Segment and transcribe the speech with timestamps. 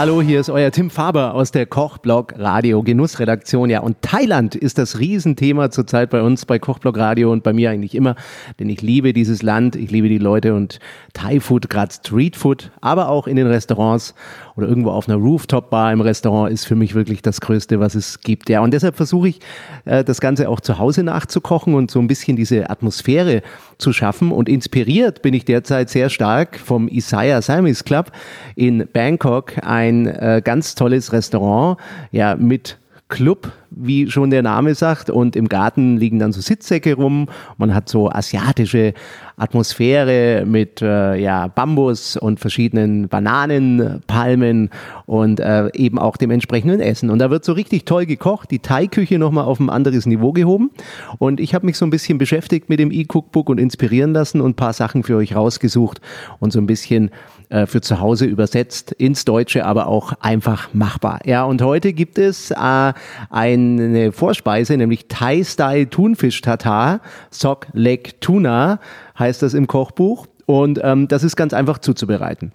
[0.00, 3.68] Hallo, hier ist euer Tim Faber aus der Kochblog Radio Genussredaktion.
[3.68, 7.68] Ja, und Thailand ist das Riesenthema zurzeit bei uns bei Kochblog Radio und bei mir
[7.68, 8.16] eigentlich immer,
[8.58, 10.78] denn ich liebe dieses Land, ich liebe die Leute und
[11.12, 14.14] Thai Food, gerade Street Food, aber auch in den Restaurants
[14.60, 17.94] oder irgendwo auf einer Rooftop Bar im Restaurant ist für mich wirklich das Größte, was
[17.94, 18.50] es gibt.
[18.50, 19.40] Ja, und deshalb versuche ich
[19.86, 23.42] äh, das Ganze auch zu Hause nachzukochen und so ein bisschen diese Atmosphäre
[23.78, 24.32] zu schaffen.
[24.32, 28.12] Und inspiriert bin ich derzeit sehr stark vom Isaiah Siamese Club
[28.54, 31.78] in Bangkok, ein äh, ganz tolles Restaurant,
[32.12, 32.76] ja, mit
[33.10, 35.10] Club, wie schon der Name sagt.
[35.10, 37.28] Und im Garten liegen dann so Sitzsäcke rum.
[37.58, 38.94] Man hat so asiatische
[39.36, 44.70] Atmosphäre mit äh, ja, Bambus und verschiedenen Bananenpalmen
[45.06, 47.10] und äh, eben auch dem entsprechenden Essen.
[47.10, 50.70] Und da wird so richtig toll gekocht, die Thai-Küche nochmal auf ein anderes Niveau gehoben.
[51.18, 54.52] Und ich habe mich so ein bisschen beschäftigt mit dem E-Cookbook und inspirieren lassen und
[54.52, 56.00] ein paar Sachen für euch rausgesucht
[56.38, 57.10] und so ein bisschen
[57.50, 61.20] äh, für zu Hause übersetzt ins Deutsche, aber auch einfach machbar.
[61.24, 62.92] Ja, und heute gibt es äh,
[63.28, 68.80] eine Vorspeise, nämlich Thai Style Thunfisch Tatar, Sok Leg Tuna
[69.18, 70.26] heißt das im Kochbuch.
[70.46, 72.52] Und ähm, das ist ganz einfach zuzubereiten.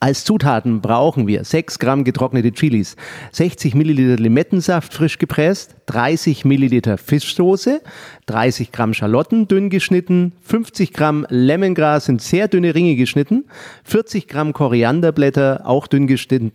[0.00, 2.94] Als Zutaten brauchen wir 6 Gramm getrocknete Chilis,
[3.32, 7.80] 60 Milliliter Limettensaft frisch gepresst, 30 Milliliter Fischsoße,
[8.26, 13.46] 30 Gramm Schalotten dünn geschnitten, 50 Gramm Lemongras in sehr dünne Ringe geschnitten,
[13.84, 16.52] 40 Gramm Korianderblätter auch dünn geschnitten,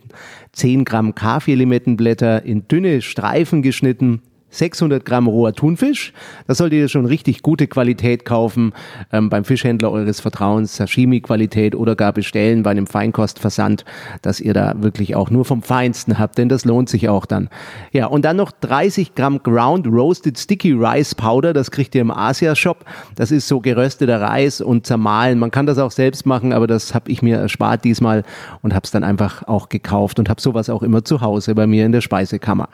[0.52, 4.22] 10 Gramm Kaffeelimettenblätter in dünne Streifen geschnitten,
[4.54, 6.12] 600 Gramm roher Thunfisch.
[6.46, 8.72] Das solltet ihr schon richtig gute Qualität kaufen
[9.12, 13.84] ähm, beim Fischhändler eures Vertrauens, Sashimi-Qualität oder gar bestellen bei einem Feinkostversand,
[14.22, 17.48] dass ihr da wirklich auch nur vom Feinsten habt, denn das lohnt sich auch dann.
[17.92, 22.10] Ja, und dann noch 30 Gramm Ground Roasted Sticky Rice Powder, das kriegt ihr im
[22.10, 22.84] Asia-Shop.
[23.16, 25.38] Das ist so gerösteter Reis und zermahlen.
[25.38, 28.22] Man kann das auch selbst machen, aber das habe ich mir erspart diesmal
[28.62, 31.66] und habe es dann einfach auch gekauft und habe sowas auch immer zu Hause bei
[31.66, 32.68] mir in der Speisekammer.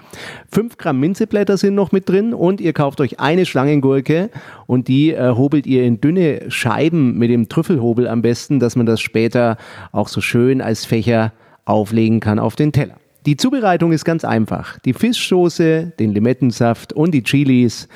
[0.52, 4.31] 5 Gramm Minzeblätter sind sind noch mit drin und ihr kauft euch eine Schlangengurke
[4.66, 8.86] und die äh, hobelt ihr in dünne Scheiben mit dem Trüffelhobel am besten, dass man
[8.86, 9.56] das später
[9.92, 11.32] auch so schön als Fächer
[11.64, 12.97] auflegen kann auf den Teller.
[13.25, 14.81] Die Zubereitung ist ganz einfach.
[14.81, 17.87] Die Fischsoße, den Limettensaft und die Chilis,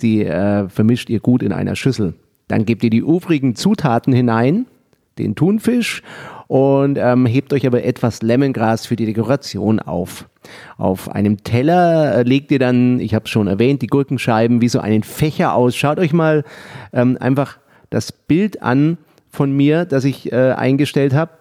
[0.00, 2.14] die äh, vermischt ihr gut in einer Schüssel.
[2.46, 4.64] Dann gebt ihr die übrigen Zutaten hinein,
[5.18, 6.02] den Thunfisch
[6.48, 10.28] und ähm, hebt euch aber etwas Lemongras für die Dekoration auf.
[10.78, 14.68] Auf einem Teller äh, legt ihr dann, ich habe es schon erwähnt, die Gurkenscheiben wie
[14.68, 15.76] so einen Fächer aus.
[15.76, 16.44] Schaut euch mal
[16.94, 17.58] ähm, einfach
[17.90, 18.96] das Bild an
[19.30, 21.32] von mir, das ich äh, eingestellt habe.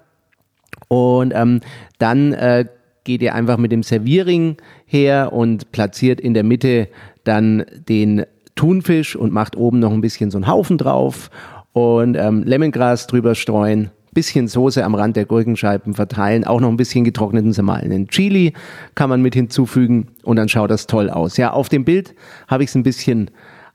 [0.90, 1.62] Und ähm,
[2.00, 2.66] dann äh,
[3.06, 6.90] geht ihr einfach mit dem Servierring her und platziert in der Mitte
[7.24, 8.26] dann den
[8.56, 11.30] Thunfisch und macht oben noch ein bisschen so einen Haufen drauf
[11.72, 16.76] und ähm, Lemongras drüber streuen bisschen Soße am Rand der Gurkenscheiben verteilen, auch noch ein
[16.76, 18.54] bisschen getrockneten zermahlenen Chili
[18.96, 21.38] kann man mit hinzufügen und dann schaut das toll aus.
[21.38, 22.16] Ja, auf dem Bild
[22.48, 23.30] habe ich es ein bisschen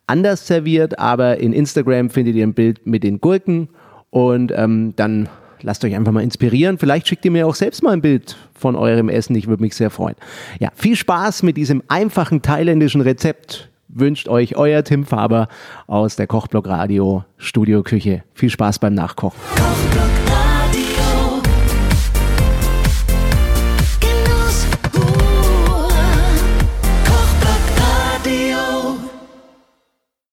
[0.08, 3.68] anders serviert, aber in Instagram findet ihr ein Bild mit den Gurken
[4.10, 5.28] und ähm, dann
[5.60, 6.76] lasst euch einfach mal inspirieren.
[6.76, 9.36] Vielleicht schickt ihr mir auch selbst mal ein Bild von eurem Essen.
[9.36, 10.16] Ich würde mich sehr freuen.
[10.58, 13.70] Ja, viel Spaß mit diesem einfachen thailändischen Rezept.
[13.94, 15.48] Wünscht euch euer Tim Faber
[15.86, 18.24] aus der Kochblock Radio Studio Küche.
[18.32, 19.38] Viel Spaß beim Nachkochen.
[19.54, 20.41] Kochblock